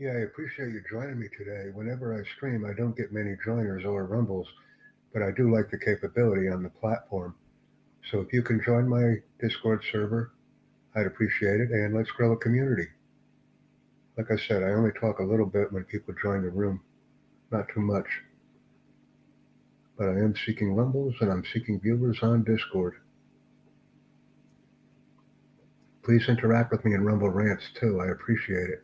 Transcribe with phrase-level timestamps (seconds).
[0.00, 1.68] Yeah, I appreciate you joining me today.
[1.74, 4.48] Whenever I stream, I don't get many joiners or rumbles,
[5.12, 7.34] but I do like the capability on the platform.
[8.10, 10.32] So if you can join my Discord server,
[10.96, 11.70] I'd appreciate it.
[11.70, 12.86] And let's grow a community.
[14.16, 16.80] Like I said, I only talk a little bit when people join the room,
[17.50, 18.08] not too much.
[19.98, 22.94] But I am seeking rumbles and I'm seeking viewers on Discord.
[26.02, 28.00] Please interact with me in Rumble Rants too.
[28.00, 28.82] I appreciate it.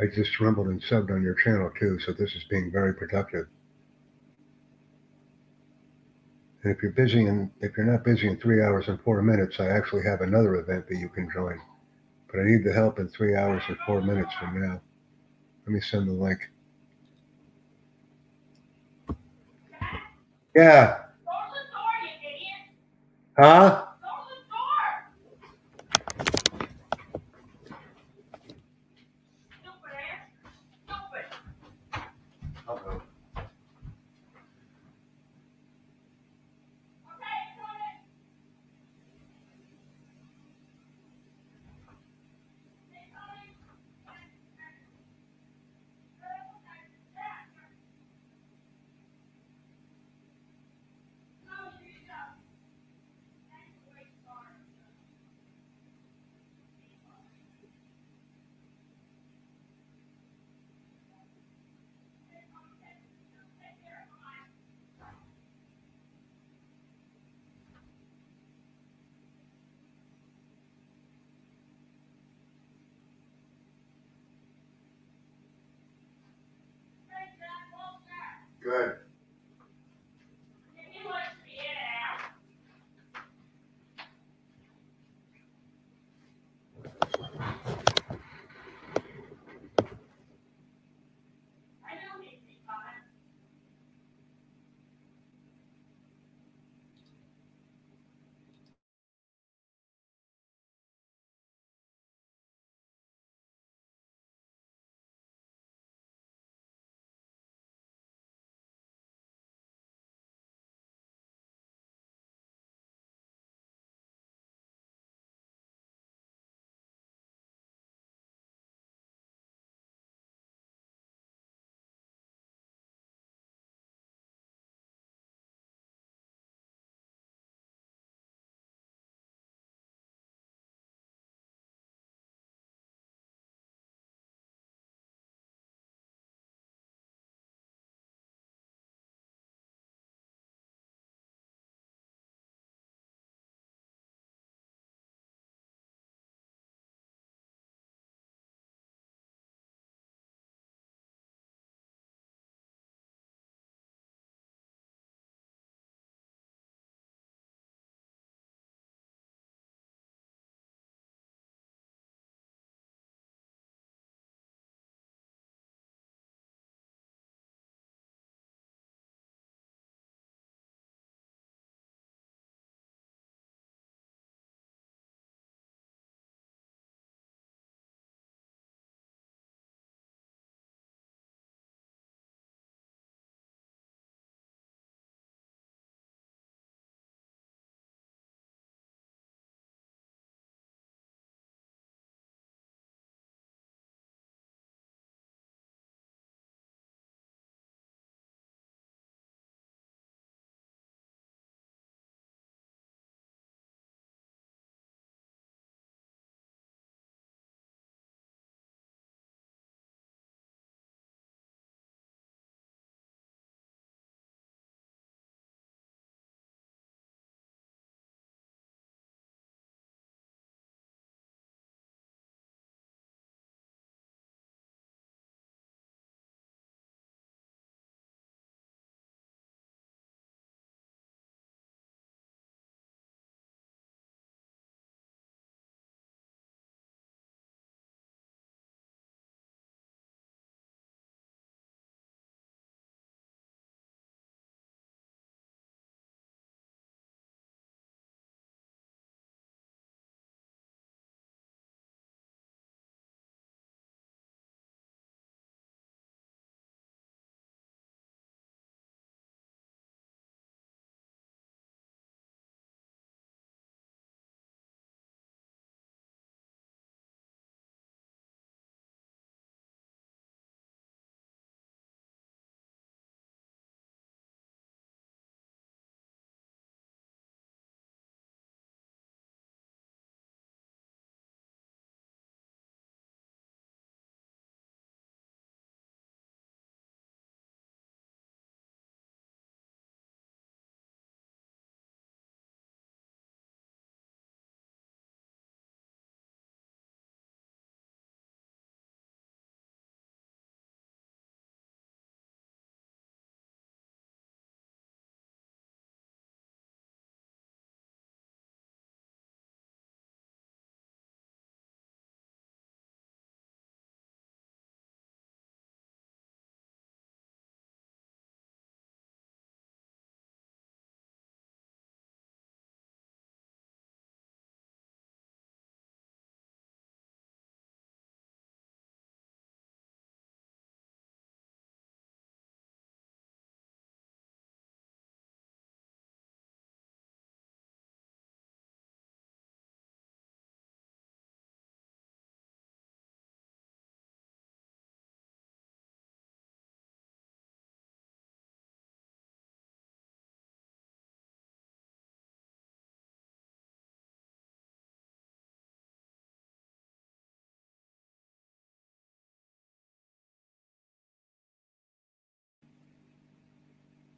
[0.00, 3.46] I just rumbled and subbed on your channel too, so this is being very productive.
[6.62, 9.60] And if you're busy and if you're not busy in three hours and four minutes,
[9.60, 11.60] I actually have another event that you can join.
[12.30, 14.80] But I need the help in three hours and four minutes from now.
[15.66, 16.50] Let me send the link.
[20.54, 20.98] Yeah.
[23.38, 23.86] Huh?
[78.70, 78.99] Good.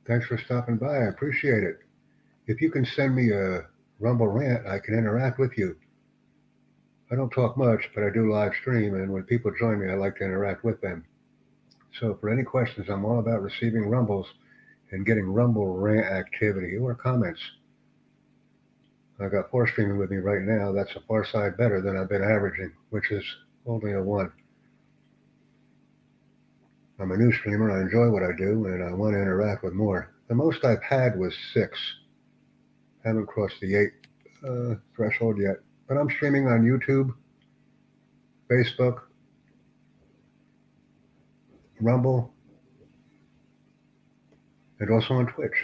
[0.07, 0.97] Thanks for stopping by.
[0.97, 1.79] I appreciate it.
[2.47, 3.67] If you can send me a
[4.01, 5.77] Rumble rant, I can interact with you.
[7.11, 9.95] I don't talk much, but I do live stream, and when people join me, I
[9.95, 11.05] like to interact with them.
[12.01, 14.27] So for any questions, I'm all about receiving rumbles
[14.91, 17.41] and getting Rumble rant activity or comments.
[19.21, 20.73] I got four streaming with me right now.
[20.73, 23.25] That's a far side better than I've been averaging, which is
[23.67, 24.33] only a one.
[27.03, 27.69] I'm a new streamer.
[27.69, 30.15] I enjoy what I do, and I want to interact with more.
[30.29, 31.77] The most I've had was six.
[33.05, 33.91] Haven't crossed the eight
[34.49, 35.57] uh, threshold yet,
[35.89, 37.13] but I'm streaming on YouTube,
[38.49, 39.01] Facebook,
[41.81, 42.33] Rumble,
[44.79, 45.57] and also on Twitch.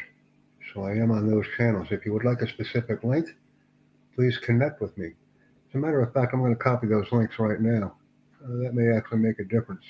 [0.74, 1.86] So I am on those channels.
[1.92, 3.28] If you would like a specific link,
[4.16, 5.12] please connect with me.
[5.68, 7.94] As a matter of fact, I'm going to copy those links right now.
[8.44, 9.84] Uh, that may actually make a difference.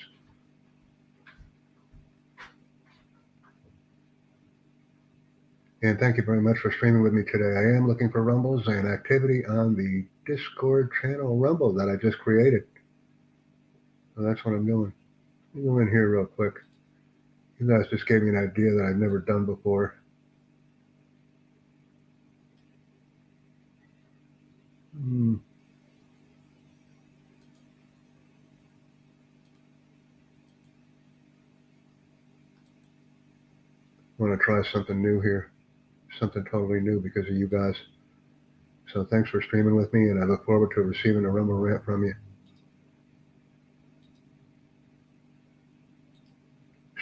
[5.81, 7.57] And thank you very much for streaming with me today.
[7.57, 12.19] I am looking for rumbles and activity on the Discord channel Rumble that I just
[12.19, 12.63] created.
[14.15, 14.91] So that's what I'm doing.
[15.53, 16.55] Let me go in here real quick.
[17.59, 19.95] You guys just gave me an idea that I've never done before.
[24.93, 25.35] Hmm.
[34.17, 35.49] want to try something new here
[36.19, 37.75] something totally new because of you guys.
[38.93, 41.85] So thanks for streaming with me, and I look forward to receiving a Rumble rant
[41.85, 42.13] from you.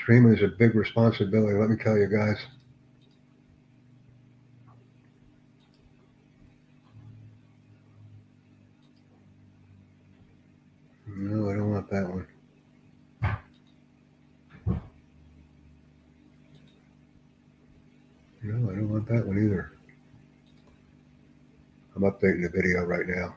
[0.01, 2.37] Streaming is a big responsibility, let me tell you guys.
[11.07, 12.27] No, I don't want that one.
[18.47, 19.73] No, I don't want that one either.
[21.93, 23.35] I'm updating the video right now.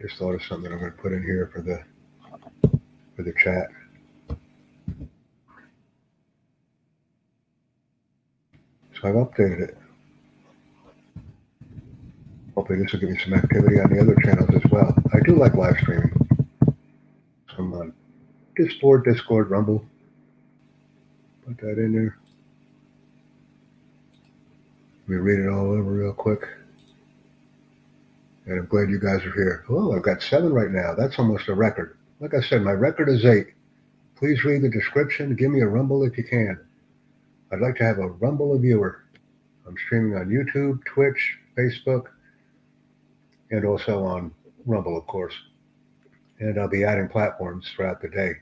[0.00, 1.82] Just thought of something I'm going to put in here for the
[3.14, 3.68] for the chat.
[8.94, 9.78] So I've updated it.
[12.66, 14.92] Hopefully this will give me some activity on the other channels as well.
[15.14, 16.10] I do like live streaming.
[17.54, 17.92] Some on
[18.56, 19.84] Discord, Discord, Rumble.
[21.46, 22.18] Put that in there.
[25.02, 26.42] Let me read it all over real quick.
[28.46, 29.64] And I'm glad you guys are here.
[29.68, 30.92] Oh, I've got seven right now.
[30.92, 31.96] That's almost a record.
[32.18, 33.46] Like I said, my record is eight.
[34.16, 35.36] Please read the description.
[35.36, 36.58] Give me a rumble if you can.
[37.52, 39.04] I'd like to have a rumble viewer.
[39.68, 42.06] I'm streaming on YouTube, Twitch, Facebook,
[43.50, 44.32] and also on
[44.64, 45.34] Rumble, of course.
[46.40, 48.32] And I'll be adding platforms throughout the day.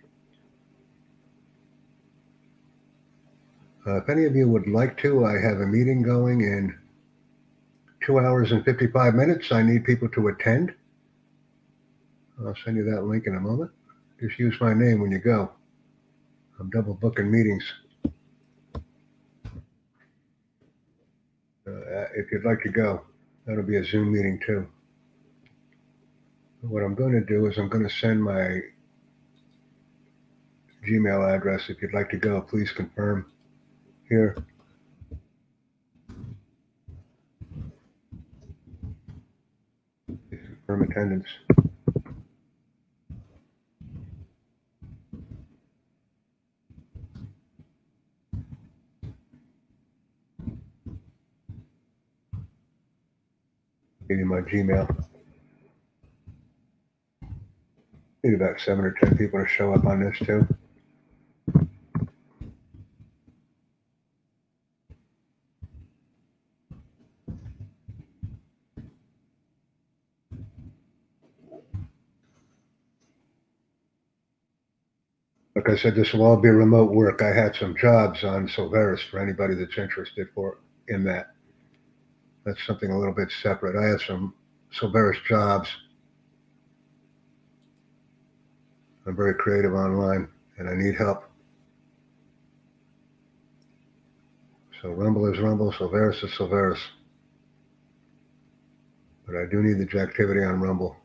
[3.87, 6.77] Uh, if any of you would like to, I have a meeting going in
[8.05, 9.53] two hours and 55 minutes.
[9.53, 10.75] I need people to attend.
[12.45, 13.71] I'll send you that link in a moment.
[14.21, 15.53] Just use my name when you go.
[16.59, 17.65] I'm double booking meetings.
[21.67, 23.03] Uh, if you'd like to go,
[23.47, 24.67] that'll be a Zoom meeting too
[26.69, 28.61] what I'm going to do is I'm going to send my
[30.87, 31.69] Gmail address.
[31.69, 33.31] If you'd like to go, please confirm
[34.09, 34.37] here.
[40.31, 41.27] Confirm attendance.
[54.09, 55.14] Give you my Gmail.
[58.25, 60.49] Need about seven or ten people to show up on this too.
[75.55, 77.21] Like I said, this will all be remote work.
[77.21, 81.35] I had some jobs on Silveris for anybody that's interested for in that.
[82.47, 83.77] That's something a little bit separate.
[83.77, 84.33] I had some
[84.73, 85.69] Silveris jobs
[89.07, 91.25] I'm very creative online and I need help.
[94.81, 96.79] So Rumble is Rumble, Silveris is Silveris.
[99.27, 100.97] But I do need the activity on Rumble.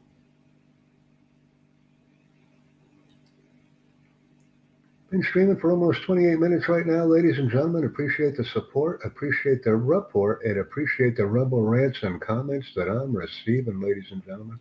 [5.09, 7.85] Been streaming for almost 28 minutes right now, ladies and gentlemen.
[7.85, 13.15] Appreciate the support, appreciate the report, and appreciate the Rumble rants and comments that I'm
[13.15, 14.59] receiving, ladies and gentlemen.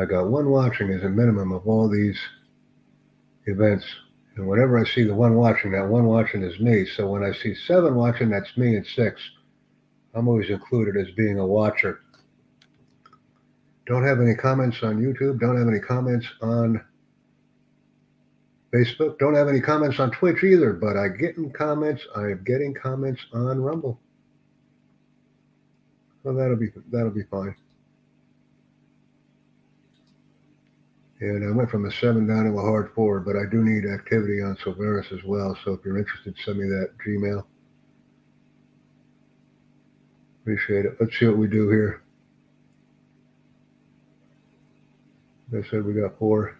[0.00, 2.18] I got one watching as a minimum of all these
[3.46, 3.84] events.
[4.36, 6.86] And whenever I see the one watching, that one watching is me.
[6.86, 9.20] So when I see seven watching, that's me and six.
[10.14, 12.00] I'm always included as being a watcher.
[13.86, 15.38] Don't have any comments on YouTube.
[15.38, 16.82] Don't have any comments on
[18.72, 19.18] Facebook.
[19.18, 22.02] Don't have any comments on Twitch either, but I get in comments.
[22.16, 24.00] I am getting comments on Rumble.
[26.22, 27.54] So that'll be that'll be fine.
[31.20, 33.84] And I went from a seven down to a hard four, but I do need
[33.84, 35.56] activity on Silveris as well.
[35.64, 37.44] So if you're interested, send me that Gmail.
[40.40, 40.96] Appreciate it.
[40.98, 42.02] Let's see what we do here.
[45.52, 46.56] Like I said, we got four.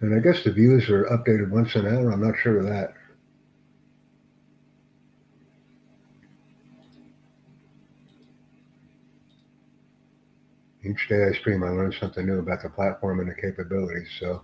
[0.00, 2.10] And I guess the views are updated once an hour.
[2.10, 2.94] I'm not sure of that.
[10.82, 14.08] Each day I stream, I learn something new about the platform and the capabilities.
[14.18, 14.42] So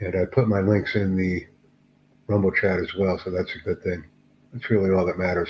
[0.00, 1.46] And I put my links in the
[2.26, 4.04] Rumble chat as well, so that's a good thing.
[4.52, 5.48] That's really all that matters.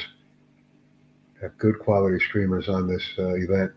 [1.41, 3.73] Have good quality streamers on this uh, event.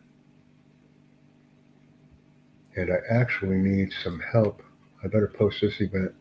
[2.75, 4.63] And I actually need some help.
[5.03, 6.13] I better post this event.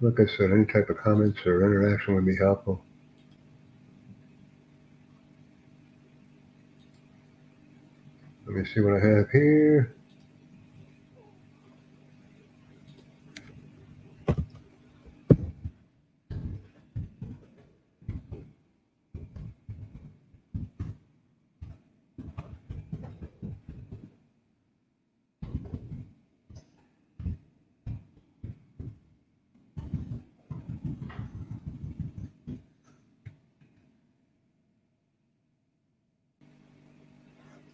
[0.00, 2.84] Like I said, any type of comments or interaction would be helpful.
[8.46, 9.97] Let me see what I have here.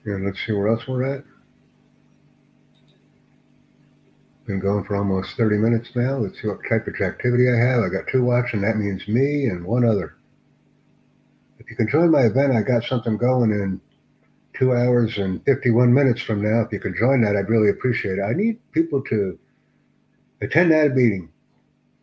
[0.04, 1.24] And let's see where else we're at.
[4.46, 6.18] Been going for almost 30 minutes now.
[6.18, 7.82] Let's see what type of activity I have.
[7.82, 8.60] I got two watching.
[8.60, 10.16] That means me and one other.
[11.58, 13.80] If you can join my event, I got something going in
[14.52, 16.60] two hours and 51 minutes from now.
[16.60, 18.22] If you can join that, I'd really appreciate it.
[18.22, 19.38] I need people to
[20.42, 21.30] attend that meeting.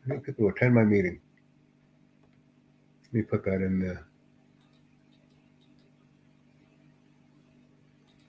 [0.05, 1.19] I need people to attend my meeting.
[3.05, 4.07] Let me put that in there.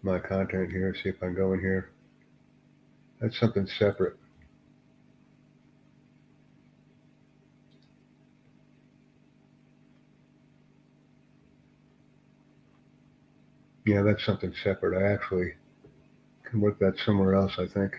[0.03, 1.91] My content here, see if I go in here.
[3.21, 4.17] That's something separate.
[13.85, 14.97] Yeah, that's something separate.
[14.97, 15.55] I actually
[16.45, 17.95] can work that somewhere else, I think.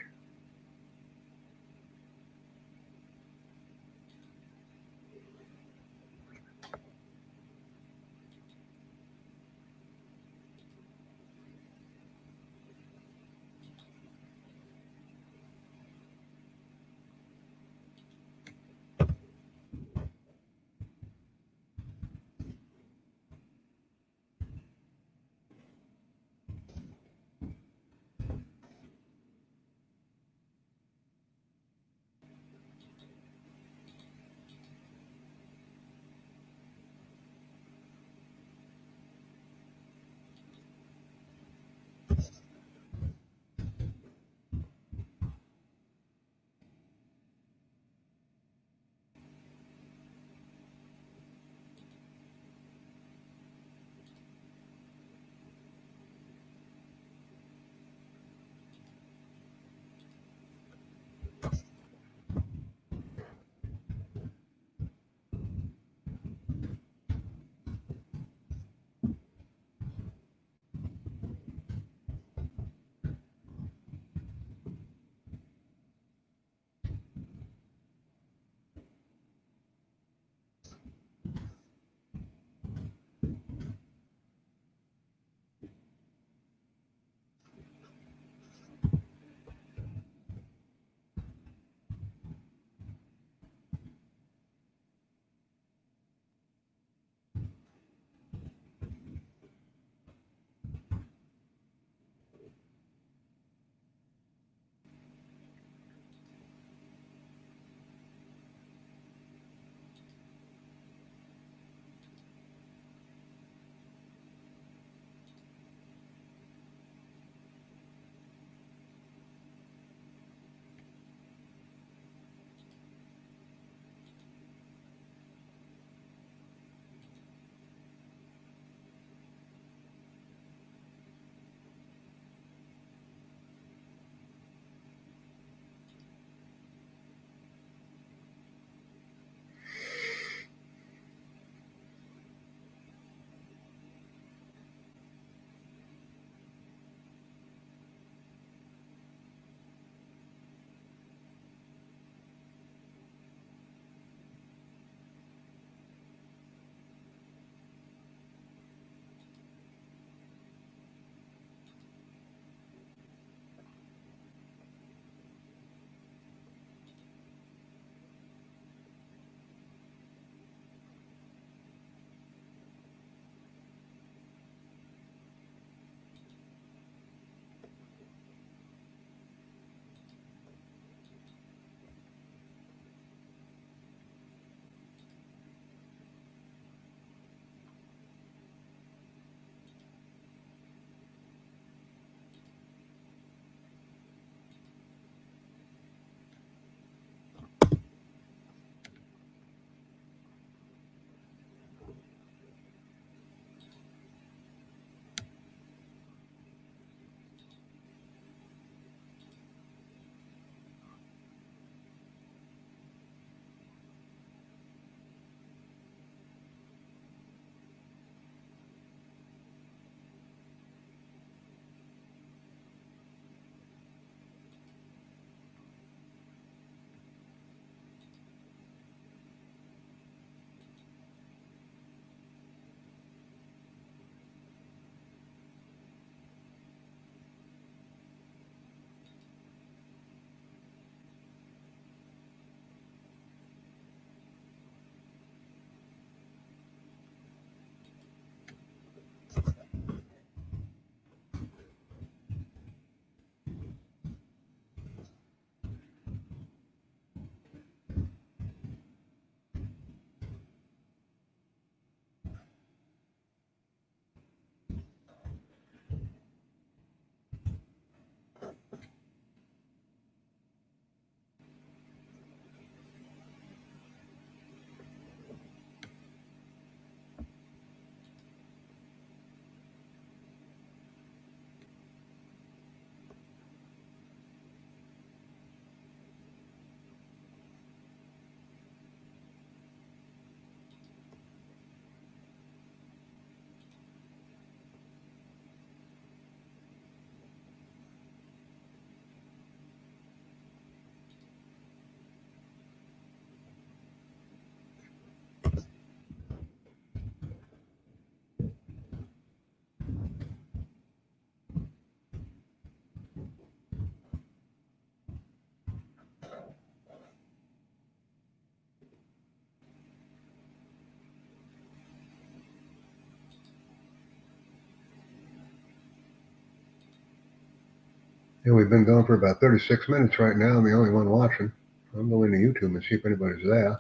[328.46, 330.58] And we've been going for about 36 minutes right now.
[330.58, 331.52] I'm the only one watching.
[331.96, 333.80] I'm going to YouTube and see if anybody's there.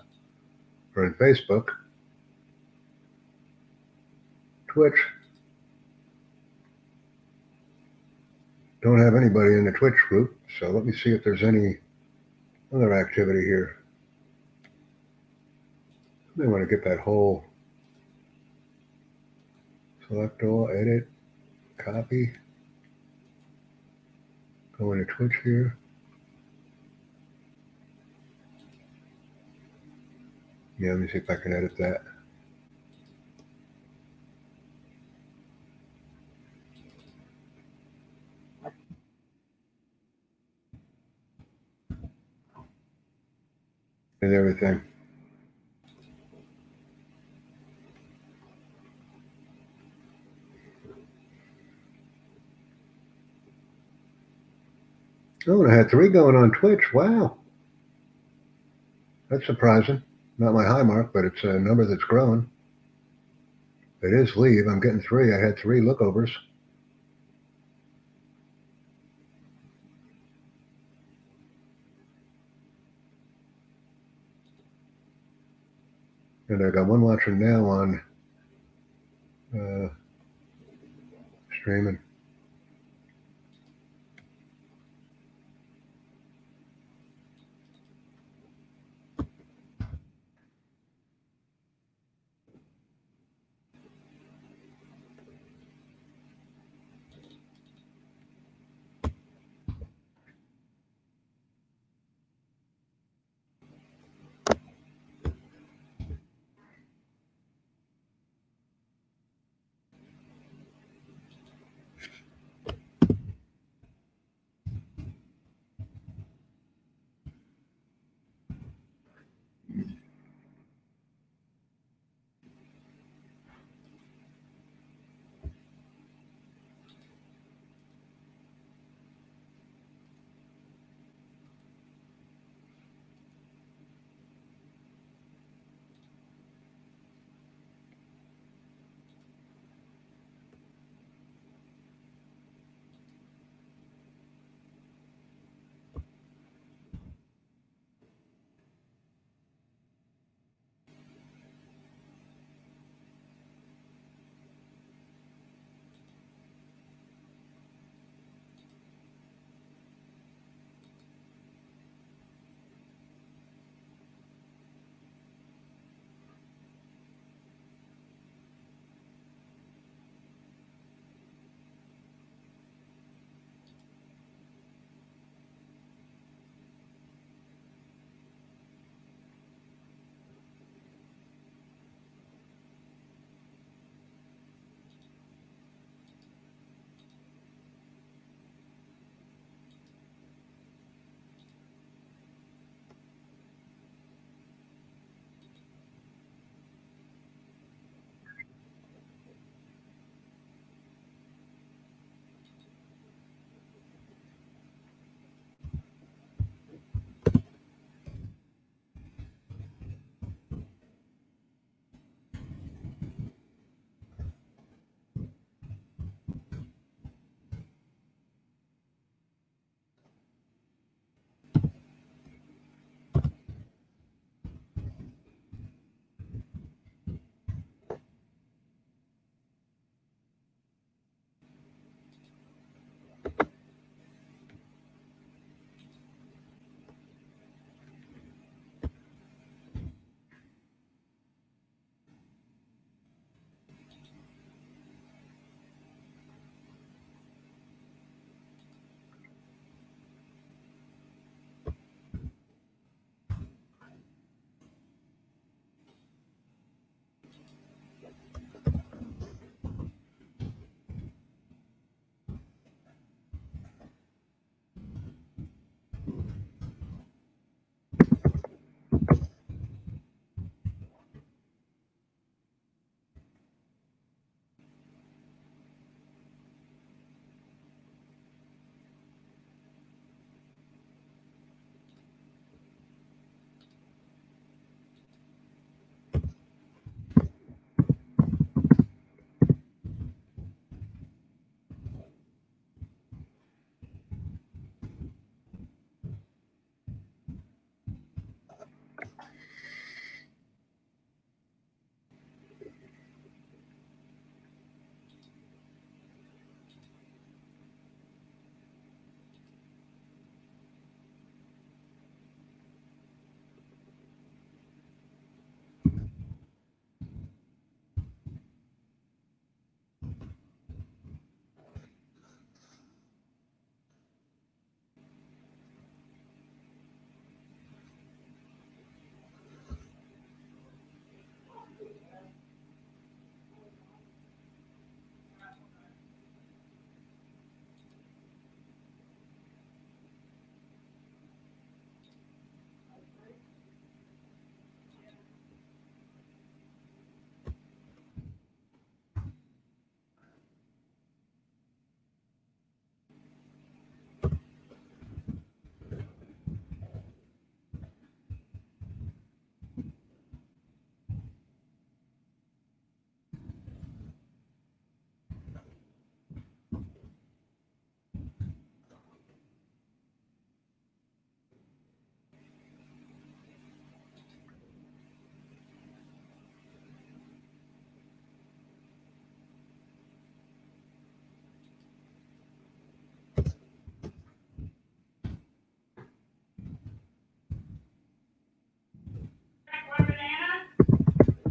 [0.96, 1.68] Or in Facebook.
[4.68, 4.98] Twitch.
[8.82, 11.78] Don't have anybody in the Twitch group, so let me see if there's any
[12.74, 13.78] other activity here.
[14.66, 17.46] I may want to get that whole
[20.08, 21.08] select all, edit,
[21.78, 22.32] copy.
[24.84, 25.78] Go into Twitch here.
[30.78, 32.02] Yeah, let me see if I can edit that.
[44.22, 44.82] And everything.
[55.48, 56.84] Oh, and I had three going on Twitch.
[56.94, 57.38] Wow.
[59.30, 60.02] That's surprising.
[60.38, 62.50] Not my high mark, but it's a number that's growing.
[64.02, 64.68] It is leave.
[64.68, 65.34] I'm getting three.
[65.34, 66.32] I had three lookovers.
[76.50, 78.02] And I got one watching now on
[79.56, 79.90] uh,
[81.62, 82.00] streaming.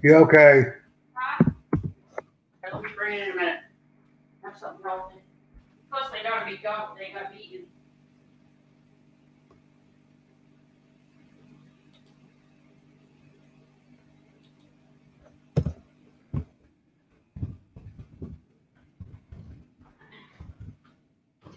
[0.02, 0.64] You okay?
[1.14, 1.44] Huh?
[1.44, 3.60] Okay, Let me bring it in a minute.
[4.42, 5.16] Have something healthy.
[5.90, 7.66] Plus, they gotta be gone, they gotta be eaten.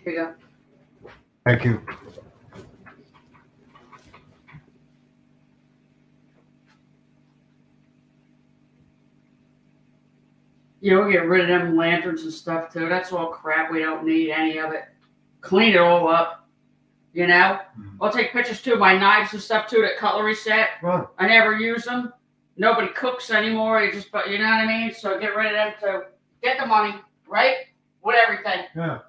[0.03, 0.33] Here you go.
[1.45, 1.81] Thank you.
[10.85, 12.87] You know, get rid of them lanterns and stuff too.
[12.87, 13.71] That's all crap.
[13.71, 14.83] We don't need any of it.
[15.41, 16.47] Clean it all up.
[17.11, 17.59] You know?
[17.75, 17.97] Mhm.
[17.99, 18.75] I'll take pictures too.
[18.75, 20.69] My knives and stuff too, that cutlery set.
[20.83, 22.13] Well, I never use them.
[22.55, 23.81] Nobody cooks anymore.
[23.81, 24.93] You just, but you know what I mean?
[24.93, 26.05] So get rid of them to
[26.43, 26.93] get the money,
[27.27, 27.55] right?
[28.03, 28.65] With everything.
[28.75, 28.99] Yeah,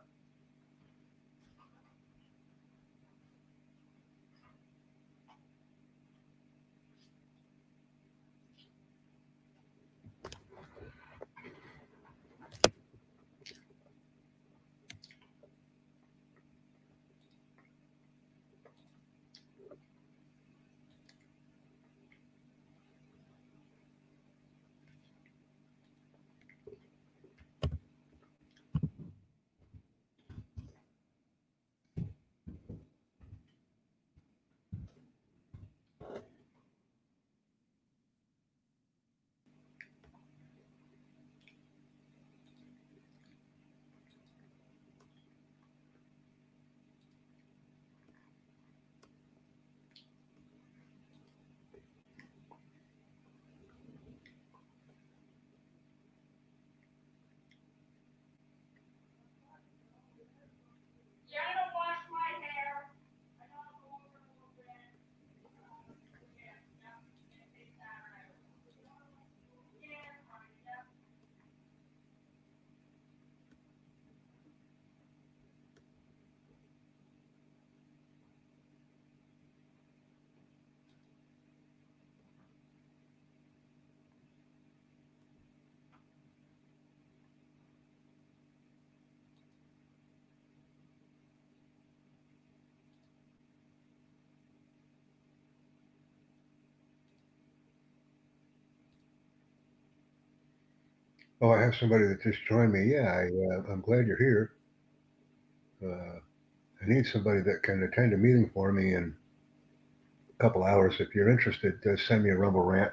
[101.40, 102.92] Oh, I have somebody that just joined me.
[102.92, 104.52] Yeah, I, uh, I'm glad you're here.
[105.84, 106.18] Uh,
[106.82, 109.14] I need somebody that can attend a meeting for me in
[110.38, 110.94] a couple hours.
[110.98, 112.92] If you're interested, uh, send me a Rumble rant.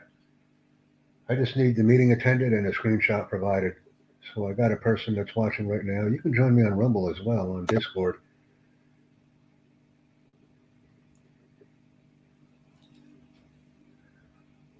[1.29, 3.75] I just need the meeting attended and a screenshot provided.
[4.33, 6.07] So I got a person that's watching right now.
[6.07, 8.19] You can join me on Rumble as well on Discord.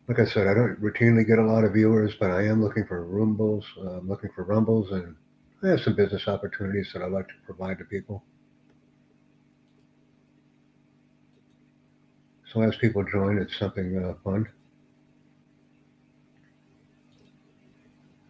[0.07, 2.85] Like I said, I don't routinely get a lot of viewers, but I am looking
[2.85, 3.65] for rumbles.
[3.77, 5.15] Uh, I'm looking for rumbles, and
[5.63, 8.21] I have some business opportunities that I like to provide to people.
[12.51, 14.47] So as people join, it's something uh, fun.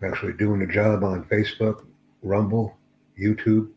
[0.02, 1.86] I'm actually doing a job on Facebook,
[2.22, 2.78] Rumble,
[3.20, 3.72] YouTube,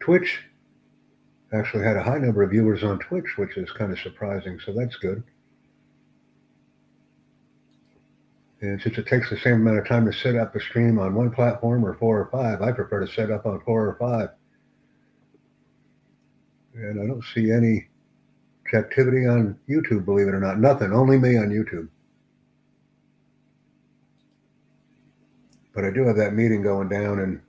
[0.00, 0.40] Twitch.
[1.52, 4.58] Actually had a high number of viewers on Twitch, which is kind of surprising.
[4.64, 5.22] So that's good.
[8.60, 11.14] And since it takes the same amount of time to set up a stream on
[11.14, 14.30] one platform or four or five, I prefer to set up on four or five.
[16.74, 17.88] And I don't see any
[18.74, 20.58] activity on YouTube, believe it or not.
[20.58, 21.88] Nothing, only me on YouTube.
[25.74, 27.42] But I do have that meeting going down in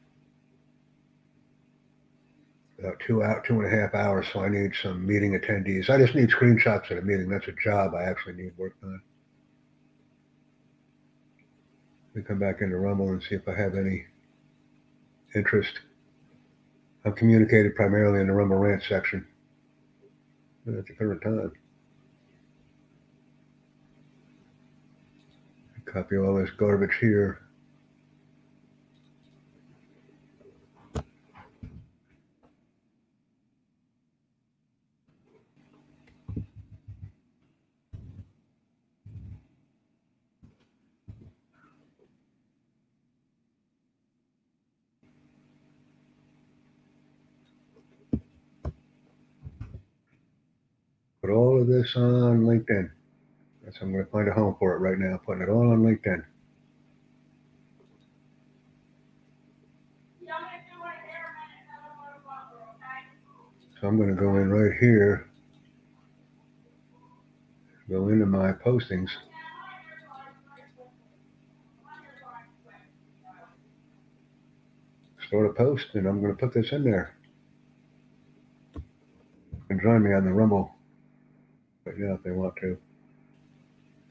[2.80, 5.90] about two out two and a half hours, so I need some meeting attendees.
[5.90, 7.30] I just need screenshots of the meeting.
[7.30, 9.02] That's a job I actually need work on.
[12.07, 14.06] Let me come back into Rumble and see if I have any
[15.36, 15.80] interest.
[17.06, 19.26] I've communicated primarily in the Rumble rant section.
[20.68, 21.54] At the current time.
[25.86, 27.47] Copy all this garbage here.
[51.62, 52.90] of this on LinkedIn.
[53.72, 55.18] So I'm going to find a home for it right now.
[55.18, 56.24] Putting it all on LinkedIn.
[63.80, 65.30] So I'm going to go in right here,
[67.90, 69.10] go into my postings.
[75.28, 77.16] Start a post, and I'm going to put this in there.
[79.70, 80.77] And join me on the Rumble
[81.98, 82.78] but yeah, if they want to.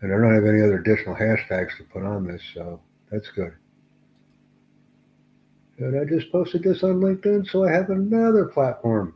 [0.00, 2.80] And I don't have any other additional hashtags to put on this, so
[3.10, 3.54] that's good.
[5.78, 9.14] And I just posted this on LinkedIn, so I have another platform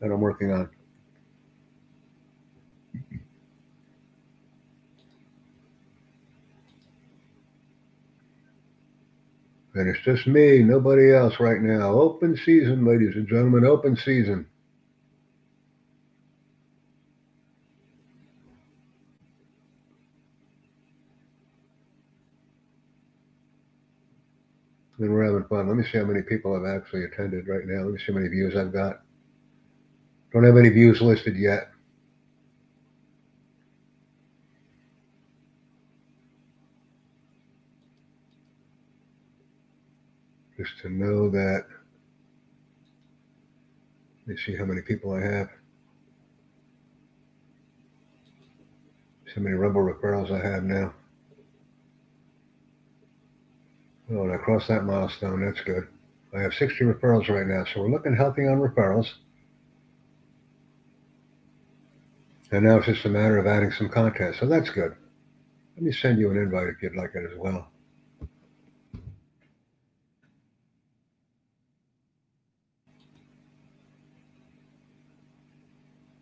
[0.00, 0.68] that I'm working on.
[9.74, 11.92] And it's just me, nobody else right now.
[11.92, 14.46] Open season, ladies and gentlemen, open season.
[24.98, 25.68] And we're having fun.
[25.68, 27.84] Let me see how many people have actually attended right now.
[27.84, 29.02] Let me see how many views I've got.
[30.32, 31.70] Don't have any views listed yet.
[40.56, 41.64] Just to know that.
[44.26, 45.48] Let me see how many people I have.
[49.26, 50.92] See how many Rumble referrals I have now.
[54.10, 55.44] Oh, and I crossed that milestone.
[55.44, 55.86] That's good.
[56.34, 59.12] I have 60 referrals right now, so we're looking healthy on referrals.
[62.50, 64.94] And now it's just a matter of adding some content, so that's good.
[65.76, 67.68] Let me send you an invite if you'd like it as well.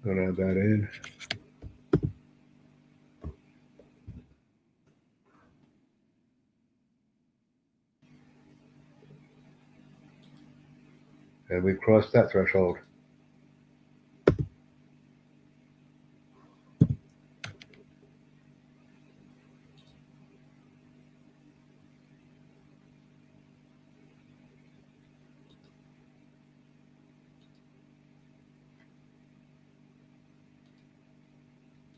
[0.05, 0.89] Gonna add that in.
[11.49, 12.79] And we've crossed that threshold.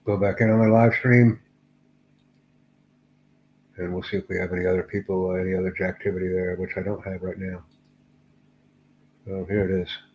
[0.05, 1.38] Go back in on my live stream.
[3.76, 6.82] And we'll see if we have any other people, any other activity there, which I
[6.82, 7.62] don't have right now.
[9.31, 10.07] Oh, here it is.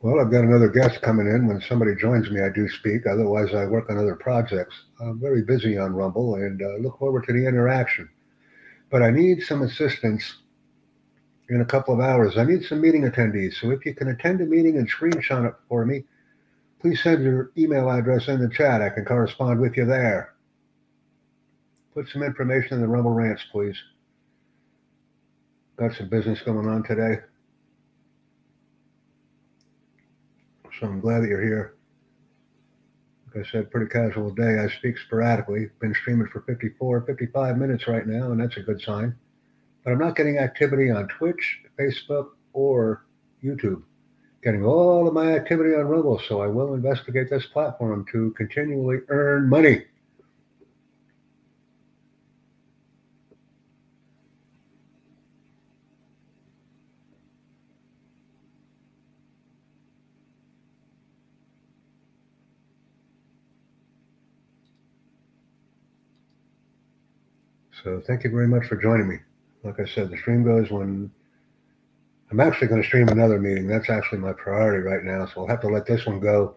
[0.00, 1.48] Well, I've got another guest coming in.
[1.48, 3.04] When somebody joins me, I do speak.
[3.06, 4.74] Otherwise, I work on other projects.
[5.00, 8.08] I'm very busy on Rumble and uh, look forward to the interaction.
[8.90, 10.36] But I need some assistance
[11.48, 12.38] in a couple of hours.
[12.38, 13.54] I need some meeting attendees.
[13.54, 16.04] So if you can attend a meeting and screenshot it for me,
[16.80, 18.80] please send your email address in the chat.
[18.80, 20.34] I can correspond with you there.
[21.92, 23.76] Put some information in the Rumble Rants, please.
[25.76, 27.20] Got some business going on today.
[30.78, 31.74] So I'm glad that you're here.
[33.26, 34.58] Like I said, pretty casual day.
[34.58, 35.70] I speak sporadically.
[35.80, 39.14] Been streaming for 54, 55 minutes right now, and that's a good sign.
[39.84, 43.04] But I'm not getting activity on Twitch, Facebook, or
[43.42, 43.82] YouTube.
[44.42, 48.98] Getting all of my activity on Rumble, so I will investigate this platform to continually
[49.08, 49.84] earn money.
[67.82, 69.18] So thank you very much for joining me.
[69.62, 71.10] Like I said, the stream goes when
[72.30, 73.66] I'm actually going to stream another meeting.
[73.66, 75.26] That's actually my priority right now.
[75.26, 76.56] So I'll have to let this one go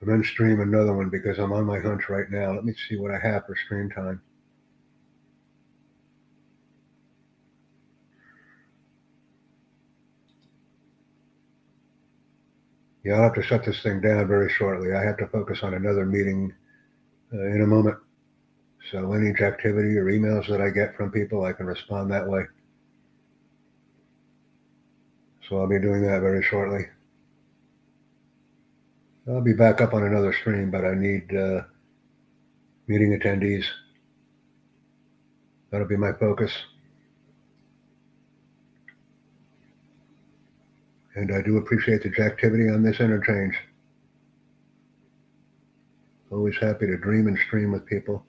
[0.00, 2.52] and then stream another one because I'm on my hunch right now.
[2.52, 4.20] Let me see what I have for stream time.
[13.04, 14.94] Yeah, I'll have to shut this thing down very shortly.
[14.94, 16.52] I have to focus on another meeting
[17.32, 17.98] uh, in a moment.
[18.90, 22.42] So any activity or emails that I get from people, I can respond that way.
[25.48, 26.86] So I'll be doing that very shortly.
[29.28, 31.62] I'll be back up on another stream, but I need uh,
[32.88, 33.64] meeting attendees.
[35.70, 36.52] That'll be my focus.
[41.14, 43.56] And I do appreciate the activity on this interchange.
[46.30, 48.24] Always happy to dream and stream with people.